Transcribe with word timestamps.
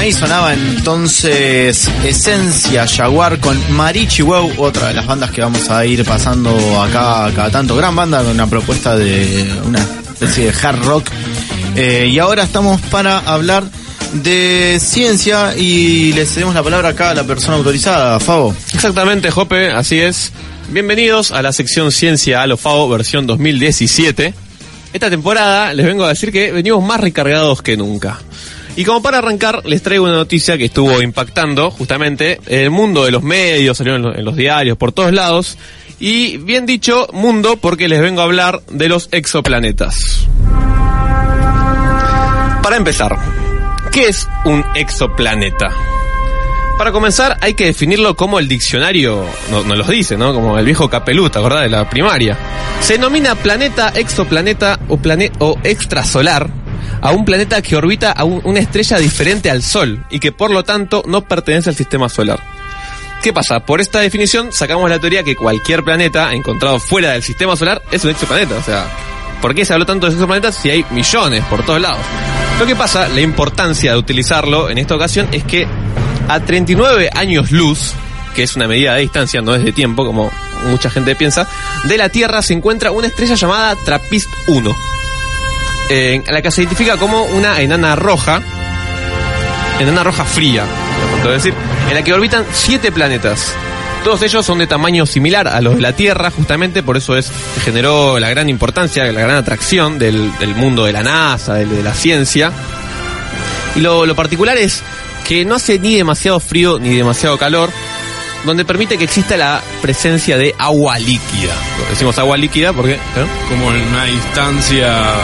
Ahí 0.00 0.12
sonaba 0.12 0.54
entonces 0.54 1.86
Esencia 2.02 2.86
Jaguar 2.86 3.38
con 3.38 3.58
Marichi 3.74 4.22
Wow, 4.22 4.54
otra 4.56 4.88
de 4.88 4.94
las 4.94 5.06
bandas 5.06 5.30
que 5.30 5.42
vamos 5.42 5.68
a 5.68 5.84
ir 5.84 6.06
pasando 6.06 6.80
acá 6.80 7.30
cada 7.36 7.50
tanto. 7.50 7.76
Gran 7.76 7.94
banda 7.94 8.22
con 8.22 8.30
una 8.30 8.46
propuesta 8.46 8.96
de 8.96 9.46
una 9.66 9.78
especie 9.80 10.46
de 10.50 10.58
hard 10.58 10.84
rock. 10.86 11.10
Eh, 11.76 12.08
y 12.10 12.18
ahora 12.18 12.44
estamos 12.44 12.80
para 12.82 13.18
hablar 13.18 13.64
de 14.14 14.78
ciencia 14.80 15.54
y 15.54 16.14
le 16.14 16.24
cedemos 16.24 16.54
la 16.54 16.62
palabra 16.62 16.88
acá 16.88 17.10
a 17.10 17.14
la 17.14 17.24
persona 17.24 17.58
autorizada, 17.58 18.18
Fabo. 18.20 18.56
Exactamente, 18.72 19.30
Jope, 19.30 19.70
así 19.70 20.00
es. 20.00 20.32
Bienvenidos 20.70 21.30
a 21.30 21.42
la 21.42 21.52
sección 21.52 21.92
Ciencia 21.92 22.40
a 22.40 22.46
lo 22.46 22.56
Favo 22.56 22.88
versión 22.88 23.26
2017. 23.26 24.32
Esta 24.94 25.10
temporada 25.10 25.74
les 25.74 25.84
vengo 25.84 26.04
a 26.04 26.08
decir 26.08 26.32
que 26.32 26.52
venimos 26.52 26.82
más 26.82 27.00
recargados 27.00 27.60
que 27.60 27.76
nunca. 27.76 28.18
Y 28.76 28.84
como 28.84 29.02
para 29.02 29.18
arrancar, 29.18 29.62
les 29.66 29.82
traigo 29.82 30.04
una 30.04 30.14
noticia 30.14 30.56
que 30.56 30.66
estuvo 30.66 31.02
impactando 31.02 31.70
justamente 31.70 32.40
el 32.46 32.70
mundo 32.70 33.04
de 33.04 33.10
los 33.10 33.22
medios, 33.22 33.76
salió 33.76 33.96
en, 33.96 34.02
lo- 34.02 34.14
en 34.16 34.24
los 34.24 34.36
diarios, 34.36 34.78
por 34.78 34.92
todos 34.92 35.12
lados. 35.12 35.58
Y 35.98 36.38
bien 36.38 36.64
dicho, 36.64 37.06
mundo, 37.12 37.56
porque 37.56 37.88
les 37.88 38.00
vengo 38.00 38.22
a 38.22 38.24
hablar 38.24 38.62
de 38.70 38.88
los 38.88 39.08
exoplanetas. 39.12 40.26
Para 42.62 42.76
empezar, 42.76 43.16
¿qué 43.92 44.08
es 44.08 44.28
un 44.44 44.64
exoplaneta? 44.74 45.68
Para 46.78 46.92
comenzar, 46.92 47.36
hay 47.42 47.52
que 47.54 47.66
definirlo 47.66 48.16
como 48.16 48.38
el 48.38 48.48
diccionario 48.48 49.26
no- 49.50 49.64
nos 49.64 49.76
los 49.76 49.88
dice, 49.88 50.16
¿no? 50.16 50.32
Como 50.32 50.58
el 50.58 50.64
viejo 50.64 50.88
capeluta, 50.88 51.40
¿verdad? 51.40 51.62
De 51.62 51.68
la 51.68 51.90
primaria. 51.90 52.38
Se 52.80 52.94
denomina 52.94 53.34
planeta, 53.34 53.92
exoplaneta 53.94 54.78
o, 54.88 54.96
plane 54.96 55.30
o 55.40 55.58
extrasolar 55.64 56.48
a 57.02 57.12
un 57.12 57.24
planeta 57.24 57.62
que 57.62 57.76
orbita 57.76 58.12
a 58.12 58.24
un- 58.24 58.40
una 58.44 58.60
estrella 58.60 58.98
diferente 58.98 59.50
al 59.50 59.62
Sol 59.62 60.04
y 60.10 60.18
que 60.20 60.32
por 60.32 60.50
lo 60.50 60.64
tanto 60.64 61.02
no 61.06 61.22
pertenece 61.22 61.70
al 61.70 61.76
sistema 61.76 62.08
solar. 62.08 62.40
¿Qué 63.22 63.32
pasa? 63.32 63.60
Por 63.60 63.80
esta 63.80 64.00
definición 64.00 64.52
sacamos 64.52 64.88
la 64.88 64.98
teoría 64.98 65.22
que 65.22 65.36
cualquier 65.36 65.82
planeta 65.84 66.32
encontrado 66.32 66.78
fuera 66.78 67.10
del 67.12 67.22
sistema 67.22 67.54
solar 67.56 67.82
es 67.90 68.02
un 68.04 68.10
exoplaneta. 68.10 68.54
O 68.56 68.62
sea, 68.62 68.86
¿por 69.42 69.54
qué 69.54 69.64
se 69.64 69.72
habló 69.74 69.84
tanto 69.84 70.06
de 70.06 70.14
exoplanetas 70.14 70.54
si 70.56 70.70
hay 70.70 70.84
millones 70.90 71.44
por 71.44 71.64
todos 71.64 71.80
lados? 71.80 71.98
Lo 72.58 72.66
que 72.66 72.74
pasa, 72.76 73.08
la 73.08 73.20
importancia 73.20 73.92
de 73.92 73.98
utilizarlo 73.98 74.70
en 74.70 74.78
esta 74.78 74.94
ocasión 74.94 75.28
es 75.32 75.44
que 75.44 75.66
a 76.28 76.40
39 76.40 77.10
años 77.14 77.50
luz, 77.50 77.92
que 78.34 78.42
es 78.42 78.56
una 78.56 78.66
medida 78.68 78.94
de 78.94 79.00
distancia, 79.02 79.40
no 79.42 79.54
es 79.54 79.64
de 79.64 79.72
tiempo, 79.72 80.04
como 80.06 80.30
mucha 80.68 80.88
gente 80.90 81.14
piensa, 81.16 81.46
de 81.84 81.98
la 81.98 82.08
Tierra 82.08 82.40
se 82.42 82.52
encuentra 82.54 82.90
una 82.90 83.06
estrella 83.08 83.34
llamada 83.34 83.76
Trappist 83.84 84.28
1, 84.46 84.76
eh, 85.92 86.22
la 86.28 86.40
que 86.40 86.52
se 86.52 86.62
identifica 86.62 86.96
como 86.96 87.24
una 87.24 87.60
enana 87.60 87.96
roja, 87.96 88.40
enana 89.80 90.04
roja 90.04 90.24
fría, 90.24 90.64
por 91.20 91.32
decir, 91.32 91.52
en 91.88 91.94
la 91.94 92.04
que 92.04 92.12
orbitan 92.12 92.44
siete 92.52 92.92
planetas. 92.92 93.52
Todos 94.04 94.22
ellos 94.22 94.46
son 94.46 94.58
de 94.58 94.68
tamaño 94.68 95.04
similar 95.04 95.48
a 95.48 95.60
los 95.60 95.74
de 95.74 95.82
la 95.82 95.92
Tierra, 95.92 96.30
justamente 96.30 96.84
por 96.84 96.96
eso 96.96 97.16
es 97.16 97.32
que 97.56 97.60
generó 97.60 98.20
la 98.20 98.30
gran 98.30 98.48
importancia, 98.48 99.04
la 99.12 99.20
gran 99.20 99.36
atracción 99.36 99.98
del, 99.98 100.32
mundo 100.56 100.84
de 100.84 100.92
la 100.92 101.02
NASA, 101.02 101.54
de 101.54 101.82
la 101.82 101.92
ciencia. 101.92 102.52
Y 103.74 103.80
lo, 103.80 104.06
lo 104.06 104.14
particular 104.14 104.56
es 104.56 104.82
que 105.26 105.44
no 105.44 105.56
hace 105.56 105.80
ni 105.80 105.96
demasiado 105.96 106.38
frío 106.38 106.78
ni 106.78 106.94
demasiado 106.94 107.36
calor, 107.36 107.68
donde 108.44 108.64
permite 108.64 108.96
que 108.96 109.04
exista 109.04 109.36
la 109.36 109.60
presencia 109.82 110.38
de 110.38 110.54
agua 110.56 110.98
líquida. 110.98 111.54
Decimos 111.90 112.16
agua 112.18 112.36
líquida 112.36 112.72
porque... 112.72 112.94
¿eh? 112.94 112.98
Como 113.48 113.70
en 113.72 113.82
una 113.88 114.04
distancia 114.04 115.14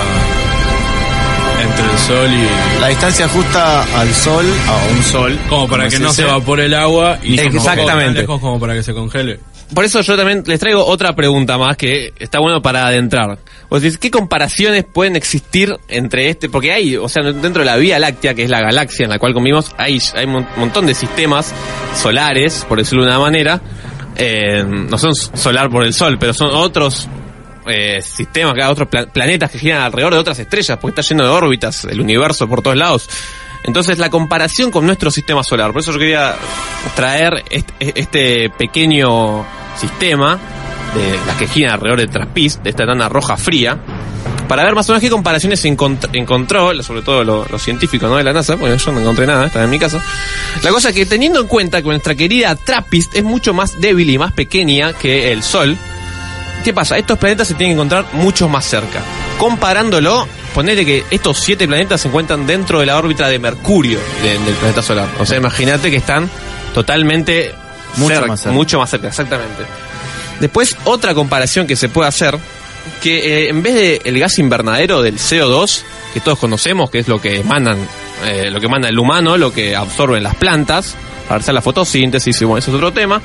el 1.97 2.03
sol 2.03 2.31
y 2.31 2.81
La 2.81 2.89
distancia 2.89 3.29
justa 3.29 3.83
al 3.99 4.13
sol, 4.13 4.45
a 4.69 4.93
un 4.95 5.03
sol. 5.03 5.39
como 5.49 5.67
para 5.67 5.85
como 5.85 5.91
que 5.91 5.97
se 5.97 6.03
no 6.03 6.13
se 6.13 6.23
evapore 6.23 6.67
el 6.67 6.75
agua 6.75 7.19
y 7.23 7.41
Exactamente. 7.41 8.21
lejos 8.21 8.41
como 8.41 8.61
para 8.61 8.75
que 8.75 8.83
se 8.83 8.93
congele. 8.93 9.41
Por 9.75 9.85
eso 9.85 10.01
yo 10.03 10.17
también 10.17 10.43
les 10.47 10.61
traigo 10.61 10.85
otra 10.85 11.17
pregunta 11.17 11.59
más 11.59 11.77
que 11.77 12.13
está 12.19 12.39
bueno 12.39 12.61
para 12.61 12.87
adentrar. 12.87 13.39
O 13.69 13.81
sea, 13.81 13.91
¿qué 13.99 14.11
comparaciones 14.11 14.85
pueden 14.85 15.17
existir 15.17 15.75
entre 15.89 16.29
este? 16.29 16.49
Porque 16.49 16.73
hay, 16.73 16.97
o 16.97 17.09
sea, 17.09 17.23
dentro 17.25 17.61
de 17.63 17.65
la 17.65 17.77
Vía 17.77 17.99
Láctea, 17.99 18.35
que 18.35 18.45
es 18.45 18.51
la 18.51 18.61
galaxia 18.61 19.05
en 19.05 19.11
la 19.11 19.19
cual 19.19 19.33
convivimos, 19.33 19.75
hay, 19.79 19.99
hay 20.15 20.27
un 20.27 20.47
montón 20.57 20.87
de 20.87 20.95
sistemas 20.95 21.53
solares, 22.01 22.65
por 22.69 22.79
decirlo 22.79 23.05
de 23.05 23.11
una 23.11 23.19
manera. 23.19 23.61
Eh, 24.17 24.65
no 24.65 24.99
son 24.99 25.15
solar 25.15 25.69
por 25.71 25.85
el 25.85 25.95
sol, 25.95 26.17
pero 26.21 26.33
son 26.33 26.51
otros 26.53 27.09
eh, 27.69 28.01
sistemas, 28.03 28.55
que 28.55 28.63
hay 28.63 28.71
otros 28.71 28.89
pla- 28.89 29.07
planetas 29.07 29.51
que 29.51 29.59
giran 29.59 29.83
alrededor 29.83 30.15
de 30.15 30.21
otras 30.21 30.39
estrellas, 30.39 30.79
porque 30.81 31.01
está 31.01 31.15
lleno 31.15 31.25
de 31.25 31.31
órbitas, 31.31 31.85
el 31.85 32.01
universo 32.01 32.49
por 32.49 32.63
todos 32.63 32.77
lados. 32.77 33.09
Entonces, 33.65 33.99
la 33.99 34.11
comparación 34.11 34.71
con 34.71 34.87
nuestro 34.87 35.11
sistema 35.11 35.43
solar. 35.43 35.73
Por 35.73 35.81
eso 35.83 35.93
yo 35.93 35.99
quería 35.99 36.35
traer 36.95 37.43
este, 37.51 37.75
este 37.99 38.51
pequeño 38.51 39.45
sistema 39.77 40.39
de 40.95 41.27
las 41.27 41.37
que 41.37 41.49
giran 41.49 41.73
alrededor 41.75 41.99
de 42.01 42.07
Trappist, 42.07 42.63
de 42.63 42.71
esta 42.71 42.85
enana 42.85 43.09
roja 43.09 43.37
fría, 43.37 43.77
para 44.49 44.63
ver 44.63 44.75
más 44.77 44.89
o 44.89 44.93
menos 44.93 45.03
qué 45.03 45.11
comparaciones 45.11 45.65
encont- 45.65 46.09
encontró, 46.13 46.81
sobre 46.85 47.03
todo 47.03 47.25
lo- 47.25 47.45
los 47.51 47.61
científicos 47.61 48.09
¿no? 48.09 48.17
de 48.17 48.23
la 48.25 48.33
NASA, 48.33 48.57
porque 48.57 48.79
yo 48.79 48.93
no 48.93 49.01
encontré 49.01 49.27
nada, 49.27 49.47
estaba 49.47 49.65
en 49.65 49.71
mi 49.73 49.79
casa. 49.81 50.01
La 50.63 50.71
cosa 50.71 50.91
es 50.91 50.95
que 50.95 51.05
teniendo 51.05 51.41
en 51.41 51.49
cuenta 51.49 51.83
que 51.83 51.89
nuestra 51.89 52.15
querida 52.15 52.55
Trappist 52.55 53.17
es 53.17 53.25
mucho 53.25 53.53
más 53.53 53.81
débil 53.81 54.09
y 54.09 54.17
más 54.19 54.33
pequeña 54.33 54.93
que 54.93 55.33
el 55.33 55.43
Sol, 55.43 55.77
¿Qué 56.65 56.73
pasa? 56.75 56.99
Estos 56.99 57.19
planetas 57.19 57.47
se 57.49 57.55
tienen 57.55 57.77
que 57.77 57.81
encontrar 57.81 58.07
mucho 58.15 58.49
más 58.49 58.65
cerca. 58.65 59.01
Comparándolo, 59.39 60.27
ponele 60.55 60.85
que 60.85 61.05
estos 61.11 61.39
siete 61.39 61.69
planetas 61.69 62.01
se 62.01 62.09
encuentran 62.09 62.47
dentro 62.47 62.81
de 62.81 62.87
la 62.87 62.97
órbita 62.99 63.29
de 63.29 63.39
Mercurio 63.39 64.01
de- 64.23 64.39
del 64.39 64.55
planeta 64.55 64.83
solar. 64.83 65.09
O 65.21 65.27
sea, 65.27 65.37
imagínate 65.37 65.91
que 65.91 65.99
están 65.99 66.29
totalmente 66.75 67.55
Mucho 67.97 68.15
cerca, 68.15 68.27
más 68.29 68.41
cerca. 68.41 68.55
mucho 68.55 68.79
más 68.81 68.91
cerca, 68.91 69.09
exactamente. 69.09 69.63
Después, 70.41 70.77
otra 70.85 71.15
comparación 71.15 71.67
que 71.67 71.77
se 71.77 71.89
puede 71.89 72.09
hacer, 72.09 72.37
que 73.03 73.45
eh, 73.45 73.49
en 73.51 73.63
vez 73.63 73.75
de 73.75 74.01
el 74.05 74.19
gas 74.19 74.39
invernadero 74.39 75.03
del 75.03 75.19
CO2, 75.19 75.83
que 76.15 76.21
todos 76.21 76.39
conocemos, 76.39 76.91
que 76.91 76.99
es 76.99 77.09
lo 77.09 77.21
que 77.21 77.37
emanan, 77.41 77.79
eh, 78.25 78.51
lo 78.51 78.59
que 78.61 78.67
emana 78.67 78.89
el 78.89 78.99
humano, 78.99 79.37
lo 79.37 79.53
que 79.53 79.77
absorben 79.77 80.23
las 80.23 80.35
plantas, 80.35 80.97
para 81.29 81.41
hacer 81.41 81.55
la 81.55 81.63
fotosíntesis, 81.63 82.41
y 82.41 82.45
bueno, 82.45 82.59
eso 82.59 82.71
es 82.71 82.77
otro 82.77 82.93
tema. 82.93 83.21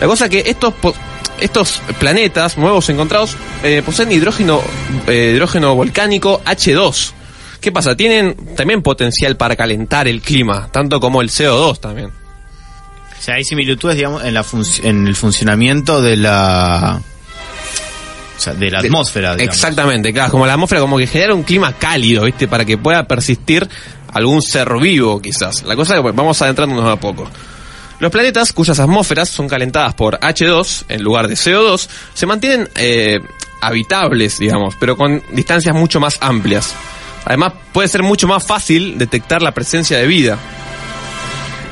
La 0.00 0.06
cosa 0.06 0.24
es 0.24 0.30
que 0.30 0.42
estos 0.46 0.74
estos 1.40 1.82
planetas 1.98 2.58
nuevos 2.58 2.88
encontrados 2.88 3.36
eh, 3.62 3.82
poseen 3.84 4.12
hidrógeno, 4.12 4.60
eh, 5.06 5.32
hidrógeno 5.34 5.74
volcánico 5.74 6.42
H2. 6.44 7.12
¿Qué 7.60 7.72
pasa? 7.72 7.96
Tienen 7.96 8.54
también 8.54 8.82
potencial 8.82 9.36
para 9.36 9.56
calentar 9.56 10.08
el 10.08 10.20
clima, 10.20 10.68
tanto 10.70 11.00
como 11.00 11.20
el 11.22 11.30
CO2 11.30 11.80
también. 11.80 12.10
O 13.18 13.22
sea, 13.22 13.34
hay 13.34 13.44
similitudes, 13.44 13.96
digamos, 13.96 14.24
en, 14.24 14.34
la 14.34 14.44
en 14.82 15.06
el 15.06 15.16
funcionamiento 15.16 16.00
de 16.00 16.16
la... 16.16 17.00
O 18.36 18.40
sea, 18.40 18.52
de 18.52 18.70
la 18.70 18.80
atmósfera, 18.80 19.34
digamos. 19.34 19.56
Exactamente, 19.56 20.12
claro, 20.12 20.30
como 20.30 20.46
la 20.46 20.52
atmósfera 20.52 20.82
como 20.82 20.98
que 20.98 21.06
genera 21.06 21.34
un 21.34 21.42
clima 21.42 21.72
cálido, 21.72 22.24
¿viste? 22.24 22.46
Para 22.46 22.66
que 22.66 22.76
pueda 22.76 23.04
persistir 23.08 23.66
algún 24.12 24.42
ser 24.42 24.68
vivo, 24.78 25.20
quizás. 25.20 25.62
La 25.62 25.74
cosa 25.74 25.96
es 25.96 26.02
que 26.02 26.12
vamos 26.12 26.40
adentrándonos 26.42 26.88
a 26.88 26.96
poco. 26.96 27.28
Los 27.98 28.12
planetas 28.12 28.52
cuyas 28.52 28.78
atmósferas 28.78 29.28
son 29.28 29.48
calentadas 29.48 29.94
por 29.94 30.18
H2 30.20 30.84
en 30.88 31.02
lugar 31.02 31.28
de 31.28 31.34
CO2 31.34 31.88
se 32.12 32.26
mantienen 32.26 32.68
eh, 32.74 33.20
habitables, 33.60 34.38
digamos, 34.38 34.74
pero 34.78 34.96
con 34.96 35.22
distancias 35.32 35.74
mucho 35.74 35.98
más 35.98 36.18
amplias. 36.20 36.74
Además, 37.24 37.54
puede 37.72 37.88
ser 37.88 38.02
mucho 38.02 38.28
más 38.28 38.44
fácil 38.44 38.98
detectar 38.98 39.42
la 39.42 39.52
presencia 39.52 39.98
de 39.98 40.06
vida. 40.06 40.38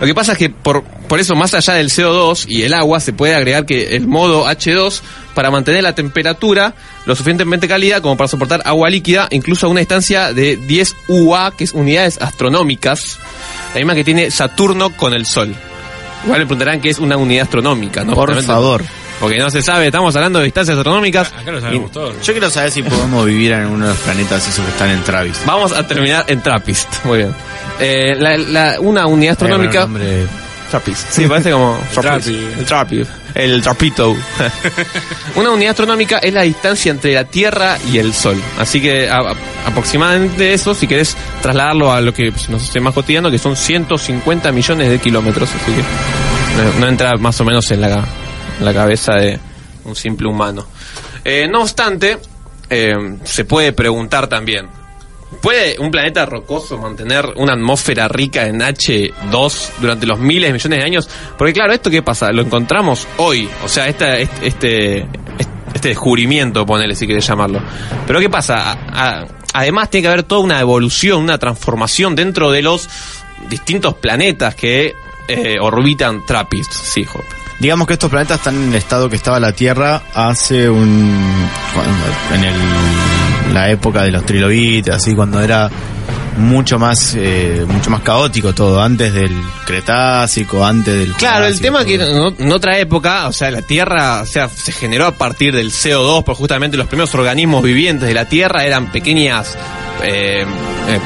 Lo 0.01 0.07
que 0.07 0.15
pasa 0.15 0.33
es 0.33 0.39
que 0.39 0.51
por, 0.51 0.83
por 0.83 1.21
eso, 1.21 1.37
más 1.37 1.55
allá 1.55 1.75
del 1.75 1.91
CO2 1.91 2.47
y 2.49 2.63
el 2.63 2.75
agua, 2.75 2.99
se 2.99 3.13
puede 3.13 3.35
agregar 3.35 3.65
que 3.65 3.95
el 3.95 4.07
modo 4.07 4.47
H2 4.47 5.01
para 5.35 5.51
mantener 5.51 5.83
la 5.83 5.95
temperatura 5.95 6.75
lo 7.07 7.15
suficientemente 7.15 7.69
cálida 7.69 8.01
como 8.01 8.17
para 8.17 8.29
soportar 8.29 8.63
agua 8.65 8.91
líquida, 8.91 9.29
incluso 9.31 9.67
a 9.67 9.71
una 9.71 9.81
distancia 9.81 10.33
de 10.33 10.57
10 10.57 10.97
UA, 11.09 11.57
que 11.57 11.65
es 11.65 11.73
unidades 11.73 12.21
astronómicas, 12.21 13.19
la 13.75 13.81
misma 13.81 13.95
que 13.95 14.05
tiene 14.05 14.31
Saturno 14.31 14.91
con 14.97 15.15
el 15.15 15.27
Sol. 15.27 15.55
Igual 16.25 16.41
me 16.41 16.47
preguntarán 16.47 16.81
qué 16.81 16.91
es 16.91 16.99
una 16.99 17.17
unidad 17.17 17.45
astronómica, 17.45 18.03
¿no? 18.05 18.15
Por 18.15 18.29
Justamente- 18.35 18.47
favor. 18.47 18.85
porque 19.21 19.39
no 19.39 19.51
se 19.51 19.63
sabe, 19.63 19.87
estamos 19.87 20.15
hablando 20.17 20.39
de 20.41 20.47
distancias 20.47 20.77
astronómicas. 20.77 21.33
Acá 21.33 21.51
lo 21.53 21.61
sabemos 21.61 21.91
Y 21.91 21.93
todos. 21.93 22.21
Yo 22.23 22.33
quiero 22.33 22.51
saber 22.51 22.71
si 22.71 22.83
podemos 22.83 23.25
vivir 23.27 23.53
en 23.53 23.67
uno 23.67 23.85
de 23.87 23.93
los 23.93 24.01
planetas 24.01 24.47
esos 24.49 24.65
que 24.65 24.71
están 24.71 24.91
en 24.91 25.03
Travis. 25.03 25.41
Vamos 25.47 25.73
a 25.73 25.87
terminar 25.87 26.25
en 26.29 26.41
Trappist, 26.43 27.05
muy 27.05 27.19
bien. 27.19 27.35
Eh, 27.81 28.15
la- 28.17 28.37
la- 28.39 28.81
una 28.81 29.07
unidad 29.07 29.33
astronómica... 29.33 29.83
Eh, 29.83 29.87
bueno, 29.91 30.44
Sí, 31.11 31.27
parece 31.27 31.51
como. 31.53 31.79
El 32.59 32.65
Trapi. 32.67 33.03
El 33.35 33.63
Trapito. 33.63 34.17
Una 35.37 35.51
unidad 35.51 35.71
astronómica 35.71 36.19
es 36.19 36.33
la 36.33 36.43
distancia 36.43 36.91
entre 36.93 37.15
la 37.15 37.25
Tierra 37.25 37.77
y 37.93 37.99
el 37.99 38.13
Sol. 38.15 38.41
Así 38.59 38.81
que 38.81 39.09
a- 39.11 39.17
a- 39.19 39.35
aproximadamente 39.67 40.53
eso, 40.55 40.75
si 40.75 40.87
querés 40.87 41.17
trasladarlo 41.43 41.93
a 41.93 42.01
lo 42.01 42.13
que 42.15 42.33
nos 42.49 42.63
hace 42.69 42.81
más 42.81 42.95
cotidiano, 42.95 43.31
que 43.31 43.39
son 43.39 43.57
150 43.57 44.53
millones 44.53 44.89
de 44.89 44.99
kilómetros. 44.99 45.49
Así 45.51 45.73
que 45.73 45.83
no, 46.63 46.81
no 46.81 46.87
entra 46.89 47.17
más 47.17 47.41
o 47.41 47.45
menos 47.45 47.71
en 47.73 47.81
la, 47.81 48.05
en 48.59 48.65
la 48.65 48.73
cabeza 48.73 49.15
de 49.15 49.39
un 49.85 49.97
simple 49.97 50.29
humano. 50.29 50.67
Eh, 51.25 51.49
no 51.51 51.63
obstante, 51.63 52.19
eh, 52.71 52.95
se 53.25 53.45
puede 53.45 53.73
preguntar 53.73 54.27
también, 54.29 54.69
¿Puede 55.45 55.79
un 55.79 55.91
planeta 55.91 56.25
rocoso 56.25 56.79
mantener 56.79 57.35
una 57.37 57.53
atmósfera 57.53 58.09
rica 58.09 58.47
en 58.47 58.61
H2 58.61 59.73
durante 59.79 60.07
los 60.07 60.19
miles 60.19 60.49
de 60.49 60.55
millones 60.55 60.79
de 60.79 60.85
años? 60.87 61.11
Porque 61.37 61.53
claro, 61.53 61.75
¿esto 61.75 61.91
qué 61.91 62.01
pasa? 62.01 62.33
Lo 62.33 62.41
encontramos 62.41 63.07
hoy, 63.19 63.47
o 63.63 63.69
sea, 63.69 63.87
este, 63.87 64.23
este, 64.23 65.07
este 65.75 65.89
descubrimiento, 65.89 66.65
ponele 66.65 66.95
si 66.95 67.07
querés 67.07 67.27
llamarlo. 67.27 67.61
Pero 68.07 68.21
¿qué 68.21 68.31
pasa? 68.31 69.27
Además 69.53 69.91
tiene 69.91 70.05
que 70.05 70.09
haber 70.09 70.23
toda 70.23 70.41
una 70.41 70.61
evolución, 70.61 71.23
una 71.23 71.37
transformación 71.37 72.15
dentro 72.15 72.51
de 72.51 72.63
los 72.63 72.89
distintos 73.51 73.93
planetas 73.97 74.55
que 74.55 74.95
eh, 75.29 75.57
orbitan 75.61 76.25
Trappist, 76.25 76.73
sí. 76.73 77.07
Digamos 77.59 77.87
que 77.87 77.95
estos 77.95 78.11
planetas 78.11 78.39
están 78.39 78.57
en 78.57 78.69
el 78.71 78.75
estado 78.75 79.09
que 79.09 79.17
estaba 79.17 79.39
la 79.41 79.53
Tierra 79.53 80.03
hace 80.15 80.69
un... 80.69 81.49
en 82.35 82.45
el, 82.45 83.55
la 83.55 83.71
época 83.71 84.03
de 84.03 84.11
los 84.11 84.27
trilobites, 84.27 84.95
así, 84.95 85.15
cuando 85.15 85.41
era 85.41 85.71
mucho 86.37 86.81
más 86.81 87.15
eh, 87.17 87.65
mucho 87.69 87.91
más 87.91 88.01
caótico 88.01 88.53
todo, 88.53 88.83
antes 88.83 89.15
del 89.15 89.33
Cretácico, 89.65 90.65
antes 90.65 90.95
del... 90.95 91.13
Claro, 91.15 91.47
el 91.47 91.61
tema 91.61 91.85
que 91.85 91.99
todo. 91.99 92.29
en 92.29 92.45
en 92.45 92.53
otra 92.53 92.79
época, 92.79 93.29
o 93.29 93.33
sea, 93.33 93.51
la 93.51 93.63
Tierra, 93.63 94.23
o 94.23 94.27
sea, 94.27 94.49
se 94.49 94.73
generó 94.73 95.07
a 95.07 95.13
partir 95.13 95.55
del 95.55 95.71
CO2, 95.71 96.25
porque 96.25 96.39
justamente 96.39 96.77
los 96.77 96.89
primeros 96.89 97.15
organismos 97.15 97.63
vivientes 97.63 98.09
de 98.09 98.15
la 98.15 98.29
Tierra 98.29 98.65
eran 98.65 98.91
pequeñas 98.91 99.57
eh, 100.03 100.45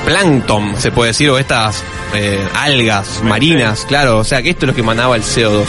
plancton, 0.04 0.74
se 0.80 0.90
puede 0.90 1.10
decir, 1.10 1.30
o 1.30 1.38
estas 1.38 1.82
eh, 2.14 2.46
algas 2.54 3.22
marinas, 3.22 3.84
claro, 3.88 4.18
o 4.18 4.24
sea, 4.24 4.42
que 4.42 4.50
esto 4.50 4.64
es 4.66 4.68
lo 4.68 4.74
que 4.74 4.80
emanaba 4.80 5.16
el 5.16 5.22
CO2. 5.22 5.64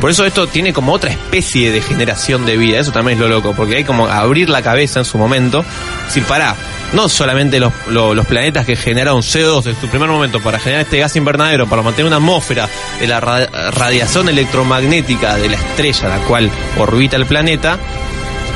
Por 0.00 0.10
eso 0.10 0.24
esto 0.26 0.46
tiene 0.46 0.72
como 0.72 0.92
otra 0.92 1.10
especie 1.10 1.70
de 1.70 1.80
generación 1.80 2.44
de 2.46 2.56
vida, 2.56 2.78
eso 2.80 2.92
también 2.92 3.16
es 3.18 3.22
lo 3.22 3.28
loco, 3.28 3.54
porque 3.56 3.76
hay 3.76 3.84
como 3.84 4.06
abrir 4.06 4.48
la 4.48 4.62
cabeza 4.62 4.98
en 5.00 5.04
su 5.04 5.18
momento, 5.18 5.64
decir, 6.06 6.24
pará, 6.24 6.54
no 6.92 7.08
solamente 7.08 7.58
los, 7.58 7.72
lo- 7.88 8.14
los 8.14 8.26
planetas 8.26 8.66
que 8.66 8.76
generaron 8.76 9.20
CO2 9.22 9.66
en 9.66 9.80
su 9.80 9.88
primer 9.88 10.08
momento 10.08 10.40
para 10.40 10.58
generar 10.58 10.82
este 10.84 10.98
gas 10.98 11.16
invernadero, 11.16 11.66
para 11.66 11.82
mantener 11.82 12.06
una 12.08 12.16
atmósfera 12.16 12.68
de 13.00 13.06
la 13.06 13.20
ra- 13.20 13.46
radiación 13.70 14.28
electromagnética 14.28 15.36
de 15.36 15.48
la 15.48 15.56
estrella 15.56 16.06
a 16.14 16.18
la 16.18 16.24
cual 16.26 16.50
orbita 16.78 17.16
el 17.16 17.26
planeta, 17.26 17.78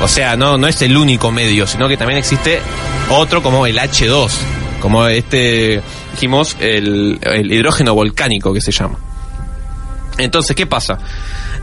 o 0.01 0.07
sea, 0.07 0.35
no, 0.35 0.57
no 0.57 0.67
es 0.67 0.81
el 0.81 0.95
único 0.95 1.31
medio, 1.31 1.67
sino 1.67 1.87
que 1.87 1.97
también 1.97 2.17
existe 2.19 2.61
otro 3.09 3.43
como 3.43 3.65
el 3.65 3.77
H2, 3.77 4.31
como 4.81 5.07
este, 5.07 5.81
dijimos, 6.13 6.55
el, 6.59 7.19
el 7.21 7.51
hidrógeno 7.51 7.93
volcánico 7.93 8.53
que 8.53 8.61
se 8.61 8.71
llama. 8.71 8.97
Entonces, 10.17 10.55
¿qué 10.55 10.65
pasa? 10.65 10.97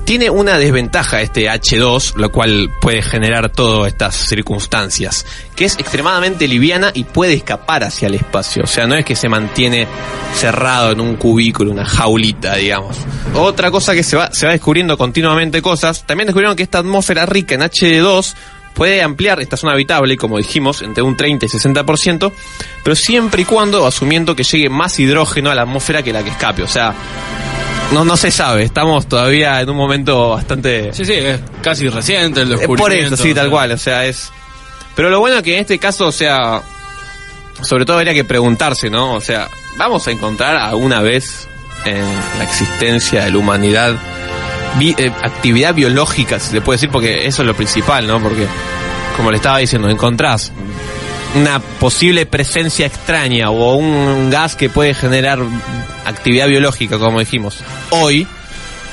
Tiene 0.06 0.30
una 0.30 0.56
desventaja 0.56 1.20
este 1.20 1.50
H2, 1.50 2.14
lo 2.14 2.30
cual 2.30 2.70
puede 2.80 3.02
generar 3.02 3.50
todas 3.50 3.88
estas 3.88 4.14
circunstancias, 4.14 5.26
que 5.56 5.64
es 5.64 5.76
extremadamente 5.80 6.46
liviana 6.46 6.92
y 6.94 7.02
puede 7.02 7.34
escapar 7.34 7.82
hacia 7.82 8.06
el 8.06 8.14
espacio. 8.14 8.62
O 8.62 8.68
sea, 8.68 8.86
no 8.86 8.94
es 8.94 9.04
que 9.04 9.16
se 9.16 9.28
mantiene 9.28 9.88
cerrado 10.32 10.92
en 10.92 11.00
un 11.00 11.16
cubículo, 11.16 11.72
una 11.72 11.84
jaulita, 11.84 12.54
digamos. 12.54 12.96
Otra 13.34 13.72
cosa 13.72 13.94
que 13.94 14.04
se 14.04 14.16
va, 14.16 14.30
se 14.32 14.46
va 14.46 14.52
descubriendo 14.52 14.96
continuamente 14.96 15.60
cosas, 15.60 16.06
también 16.06 16.28
descubrieron 16.28 16.54
que 16.54 16.62
esta 16.62 16.78
atmósfera 16.78 17.26
rica 17.26 17.56
en 17.56 17.62
H2 17.62 18.34
puede 18.76 19.02
ampliar 19.02 19.40
esta 19.40 19.56
zona 19.56 19.72
habitable, 19.72 20.16
como 20.16 20.36
dijimos, 20.36 20.82
entre 20.82 21.02
un 21.02 21.16
30 21.16 21.46
y 21.46 21.48
60%, 21.48 22.32
pero 22.84 22.94
siempre 22.94 23.42
y 23.42 23.44
cuando 23.44 23.86
asumiendo 23.86 24.36
que 24.36 24.44
llegue 24.44 24.68
más 24.68 25.00
hidrógeno 25.00 25.50
a 25.50 25.54
la 25.56 25.62
atmósfera 25.62 26.02
que 26.02 26.12
la 26.12 26.22
que 26.22 26.30
escape. 26.30 26.62
O 26.62 26.68
sea, 26.68 26.94
no, 27.92 28.04
no 28.04 28.16
se 28.16 28.30
sabe, 28.30 28.64
estamos 28.64 29.06
todavía 29.08 29.60
en 29.60 29.70
un 29.70 29.76
momento 29.76 30.30
bastante... 30.30 30.92
Sí, 30.92 31.04
sí, 31.04 31.14
es 31.14 31.40
casi 31.62 31.88
reciente 31.88 32.42
el 32.42 32.52
Es 32.52 32.58
descubrimiento. 32.58 32.82
por 32.82 32.92
eso, 32.92 33.16
sí, 33.22 33.34
tal 33.34 33.44
sea. 33.44 33.50
cual, 33.50 33.72
o 33.72 33.78
sea, 33.78 34.06
es... 34.06 34.30
Pero 34.94 35.10
lo 35.10 35.20
bueno 35.20 35.42
que 35.42 35.54
en 35.54 35.60
este 35.60 35.78
caso, 35.78 36.06
o 36.08 36.12
sea, 36.12 36.62
sobre 37.62 37.84
todo 37.84 37.98
habría 37.98 38.14
que 38.14 38.24
preguntarse, 38.24 38.90
¿no? 38.90 39.14
O 39.14 39.20
sea, 39.20 39.48
¿vamos 39.76 40.06
a 40.08 40.10
encontrar 40.10 40.56
alguna 40.56 41.00
vez 41.00 41.48
en 41.84 42.02
la 42.38 42.44
existencia 42.44 43.24
de 43.24 43.30
la 43.30 43.38
humanidad 43.38 43.94
eh, 44.80 45.12
actividad 45.22 45.74
biológica, 45.74 46.38
si 46.38 46.50
se 46.50 46.60
puede 46.60 46.76
decir, 46.76 46.90
porque 46.90 47.26
eso 47.26 47.42
es 47.42 47.46
lo 47.46 47.54
principal, 47.54 48.06
¿no? 48.06 48.20
Porque, 48.20 48.46
como 49.16 49.30
le 49.30 49.36
estaba 49.38 49.58
diciendo, 49.58 49.88
encontrás 49.88 50.52
una 51.34 51.60
posible 51.60 52.26
presencia 52.26 52.86
extraña 52.86 53.50
o 53.50 53.76
un 53.76 54.30
gas 54.30 54.56
que 54.56 54.68
puede 54.68 54.94
generar 54.94 55.38
actividad 56.04 56.48
biológica, 56.48 56.98
como 56.98 57.20
dijimos, 57.20 57.58
hoy, 57.90 58.26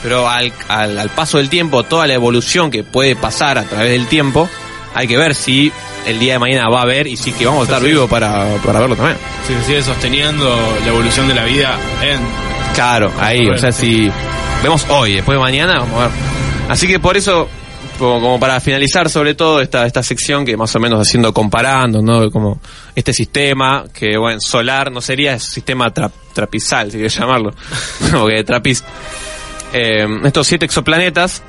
pero 0.01 0.27
al, 0.27 0.51
al, 0.67 0.99
al 0.99 1.09
paso 1.09 1.37
del 1.37 1.49
tiempo, 1.49 1.83
toda 1.83 2.07
la 2.07 2.13
evolución 2.13 2.71
que 2.71 2.83
puede 2.83 3.15
pasar 3.15 3.57
a 3.57 3.63
través 3.63 3.91
del 3.91 4.07
tiempo, 4.07 4.49
hay 4.93 5.07
que 5.07 5.17
ver 5.17 5.35
si 5.35 5.71
el 6.05 6.19
día 6.19 6.33
de 6.33 6.39
mañana 6.39 6.69
va 6.69 6.79
a 6.79 6.83
haber 6.83 7.07
y 7.07 7.15
si 7.17 7.31
que 7.31 7.45
vamos 7.45 7.61
a 7.61 7.63
estar 7.63 7.81
Sí, 7.81 7.87
vivos 7.87 8.09
para, 8.09 8.45
para 8.65 8.79
verlo 8.79 8.95
también. 8.95 9.17
Si 9.47 9.53
se 9.53 9.63
sigue 9.63 9.81
sosteniendo 9.81 10.77
la 10.81 10.87
evolución 10.87 11.27
de 11.27 11.33
la 11.35 11.45
vida 11.45 11.77
en... 12.01 12.19
Claro, 12.75 13.11
ahí, 13.19 13.47
o 13.49 13.57
sea, 13.57 13.71
si 13.71 14.11
vemos 14.61 14.85
hoy, 14.89 15.13
después 15.13 15.35
de 15.37 15.39
mañana, 15.39 15.79
vamos 15.79 16.01
a 16.01 16.07
ver. 16.07 16.11
Así 16.69 16.87
que 16.87 16.99
por 16.99 17.17
eso, 17.17 17.47
como, 18.03 18.19
como 18.21 18.39
para 18.39 18.59
finalizar 18.59 19.09
sobre 19.09 19.33
todo 19.33 19.61
esta, 19.61 19.85
esta 19.85 20.03
sección 20.03 20.45
que 20.45 20.57
más 20.57 20.75
o 20.75 20.79
menos 20.79 20.99
haciendo 20.99 21.33
comparando, 21.33 22.01
¿no? 22.01 22.29
Como 22.29 22.59
este 22.95 23.13
sistema, 23.13 23.85
que 23.93 24.17
bueno, 24.17 24.39
solar 24.41 24.91
no 24.91 24.99
sería 25.01 25.39
sistema 25.39 25.93
tra- 25.93 26.11
trapizal, 26.33 26.87
si 26.91 26.97
quieres 26.97 27.17
llamarlo, 27.17 27.53
porque 28.11 28.43
trapiz. 28.43 28.83
Eh, 29.73 30.05
estos 30.25 30.45
siete 30.47 30.65
exoplanetas, 30.65 31.41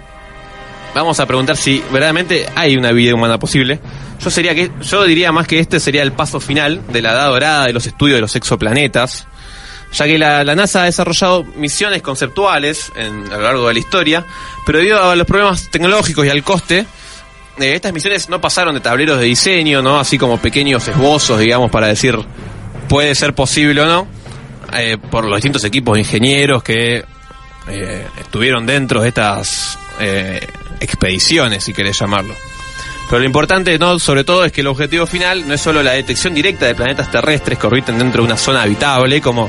vamos 0.95 1.19
a 1.21 1.27
preguntar 1.27 1.57
si 1.57 1.83
verdaderamente 1.91 2.47
hay 2.55 2.77
una 2.77 2.93
vida 2.93 3.15
humana 3.15 3.39
posible. 3.39 3.81
Yo 4.23 4.31
sería 4.31 4.55
que, 4.55 4.71
yo 4.83 5.05
diría 5.05 5.33
más 5.33 5.47
que 5.47 5.59
este 5.59 5.81
sería 5.81 6.03
el 6.03 6.13
paso 6.13 6.41
final 6.41 6.81
de 6.93 7.03
la 7.03 7.13
edad 7.13 7.29
dorada 7.29 7.67
de 7.67 7.73
los 7.73 7.87
estudios 7.87 8.17
de 8.17 8.21
los 8.23 8.37
exoplanetas 8.37 9.27
ya 9.95 10.05
que 10.07 10.19
la, 10.19 10.45
NASA 10.55 10.83
ha 10.83 10.85
desarrollado 10.85 11.45
misiones 11.57 12.03
conceptuales 12.03 12.91
en- 12.97 13.33
a 13.33 13.37
lo 13.37 13.43
largo 13.43 13.69
de 13.69 13.75
la 13.75 13.81
historia, 13.81 14.25
pero 14.67 14.79
debido 14.79 15.03
a 15.11 15.17
los 15.17 15.27
problemas 15.27 15.71
tecnológicos 15.71 16.27
y 16.27 16.29
al 16.29 16.43
coste, 16.43 16.87
eh, 17.59 17.75
estas 17.75 17.93
misiones 17.93 18.29
no 18.29 18.41
pasaron 18.41 18.75
de 18.75 18.81
tableros 18.81 19.19
de 19.21 19.27
diseño, 19.27 19.81
¿no? 19.83 19.99
Así 20.01 20.19
como 20.19 20.39
pequeños 20.39 20.87
esbozos, 20.89 21.39
digamos, 21.39 21.71
para 21.71 21.87
decir 21.87 22.19
puede 22.89 23.15
ser 23.15 23.35
posible 23.35 23.81
o 23.81 23.87
no, 23.87 24.07
eh, 24.77 24.99
por 25.11 25.25
los 25.25 25.37
distintos 25.37 25.65
equipos 25.65 25.95
de 25.95 26.01
ingenieros 26.01 26.63
que 26.63 27.05
eh, 27.69 28.07
estuvieron 28.21 28.67
dentro 28.67 29.01
de 29.03 29.09
estas 29.09 29.79
eh, 30.01 30.47
expediciones, 30.81 31.65
si 31.65 31.73
querés 31.73 31.99
llamarlo. 31.99 32.35
Pero 33.09 33.21
lo 33.21 33.27
importante, 33.27 33.79
¿no? 33.79 33.99
sobre 33.99 34.25
todo, 34.25 34.45
es 34.45 34.53
que 34.53 34.63
el 34.63 34.67
objetivo 34.67 35.07
final 35.07 35.47
no 35.47 35.55
es 35.55 35.61
solo 35.61 35.83
la 35.83 35.93
detección 35.93 36.35
directa 36.35 36.67
de 36.67 36.75
planetas 36.75 37.11
terrestres 37.11 37.59
que 37.59 37.67
orbiten 37.67 37.99
dentro 37.99 38.23
de 38.23 38.27
una 38.27 38.37
zona 38.37 38.63
habitable, 38.63 39.21
como 39.21 39.49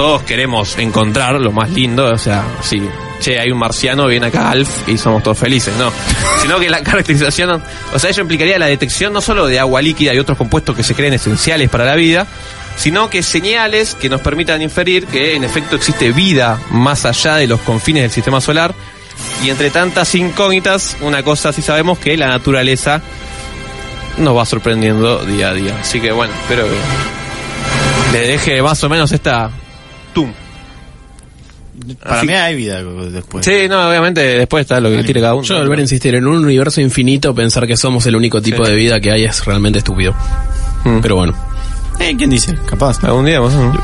todos 0.00 0.22
queremos 0.22 0.78
encontrar, 0.78 1.38
lo 1.38 1.52
más 1.52 1.68
lindo, 1.68 2.06
o 2.06 2.16
sea, 2.16 2.42
si, 2.62 2.80
che, 3.20 3.38
hay 3.38 3.50
un 3.50 3.58
marciano, 3.58 4.06
viene 4.06 4.28
acá 4.28 4.50
Alf 4.50 4.88
y 4.88 4.96
somos 4.96 5.22
todos 5.22 5.38
felices, 5.38 5.74
no. 5.76 5.92
Sino 6.40 6.58
que 6.58 6.70
la 6.70 6.82
caracterización, 6.82 7.62
o 7.92 7.98
sea, 7.98 8.08
ello 8.08 8.22
implicaría 8.22 8.58
la 8.58 8.64
detección 8.64 9.12
no 9.12 9.20
solo 9.20 9.44
de 9.44 9.58
agua 9.58 9.82
líquida 9.82 10.14
y 10.14 10.18
otros 10.18 10.38
compuestos 10.38 10.74
que 10.74 10.82
se 10.82 10.94
creen 10.94 11.12
esenciales 11.12 11.68
para 11.68 11.84
la 11.84 11.96
vida, 11.96 12.26
sino 12.78 13.10
que 13.10 13.22
señales 13.22 13.94
que 13.94 14.08
nos 14.08 14.22
permitan 14.22 14.62
inferir 14.62 15.06
que 15.06 15.36
en 15.36 15.44
efecto 15.44 15.76
existe 15.76 16.12
vida 16.12 16.58
más 16.70 17.04
allá 17.04 17.34
de 17.34 17.46
los 17.46 17.60
confines 17.60 18.04
del 18.04 18.10
sistema 18.10 18.40
solar. 18.40 18.74
Y 19.44 19.50
entre 19.50 19.68
tantas 19.68 20.14
incógnitas, 20.14 20.96
una 21.02 21.22
cosa 21.22 21.52
sí 21.52 21.60
sabemos 21.60 21.98
que 21.98 22.16
la 22.16 22.28
naturaleza 22.28 23.02
nos 24.16 24.34
va 24.34 24.46
sorprendiendo 24.46 25.26
día 25.26 25.50
a 25.50 25.52
día. 25.52 25.76
Así 25.78 26.00
que 26.00 26.10
bueno, 26.10 26.32
espero 26.40 26.64
que 26.64 28.16
le 28.18 28.26
deje 28.28 28.62
más 28.62 28.82
o 28.82 28.88
menos 28.88 29.12
esta 29.12 29.50
tum. 30.12 30.32
Para 32.02 32.18
Así- 32.18 32.26
mí 32.26 32.32
hay 32.34 32.56
vida 32.56 32.82
después. 32.82 33.44
Sí, 33.46 33.66
no, 33.68 33.88
obviamente 33.88 34.20
después 34.20 34.62
está 34.62 34.80
lo 34.80 34.90
que 34.90 35.02
tire 35.02 35.20
cada 35.20 35.34
uno. 35.34 35.44
Yo, 35.44 35.58
volver 35.58 35.78
a 35.78 35.82
insistir, 35.82 36.14
en 36.14 36.26
un 36.26 36.44
universo 36.44 36.80
infinito, 36.80 37.34
pensar 37.34 37.66
que 37.66 37.76
somos 37.76 38.04
el 38.06 38.16
único 38.16 38.42
tipo 38.42 38.64
Sí. 38.64 38.70
de 38.70 38.76
vida 38.76 39.00
que 39.00 39.10
hay 39.10 39.24
es 39.24 39.44
realmente 39.46 39.78
estúpido. 39.78 40.14
Mm. 40.84 40.98
Pero 41.00 41.16
bueno. 41.16 41.34
Eh, 41.98 42.14
¿Quién 42.16 42.30
dice? 42.30 42.54
Capaz. 42.68 43.02
Algún 43.04 43.24
día, 43.26 43.40
menos. 43.40 43.78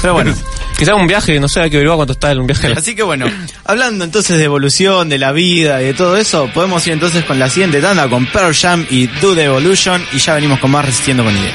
Pero 0.00 0.12
bueno. 0.14 0.34
Quizá 0.78 0.94
un 0.94 1.06
viaje, 1.06 1.38
no 1.38 1.48
sé, 1.48 1.60
hay 1.60 1.70
que 1.70 1.76
averiguar 1.76 1.96
cuánto 1.98 2.12
está 2.14 2.32
un 2.32 2.46
viaje. 2.46 2.72
Así 2.76 2.94
que 2.94 3.02
bueno, 3.02 3.26
hablando 3.64 4.04
entonces 4.04 4.38
de 4.38 4.44
evolución, 4.44 5.08
de 5.08 5.18
la 5.18 5.30
vida 5.32 5.82
y 5.82 5.86
de 5.86 5.94
todo 5.94 6.16
eso, 6.16 6.48
podemos 6.54 6.86
ir 6.86 6.94
entonces 6.94 7.24
con 7.24 7.38
la 7.38 7.50
siguiente 7.50 7.80
tanda 7.82 8.08
con 8.08 8.24
Pearl 8.26 8.54
Jam 8.54 8.86
y 8.90 9.06
Do 9.20 9.34
the 9.34 9.44
Evolution 9.44 10.02
y 10.12 10.18
ya 10.18 10.34
venimos 10.36 10.58
con 10.58 10.70
más 10.70 10.86
Resistiendo 10.86 11.22
con 11.22 11.36
Ideas. 11.36 11.54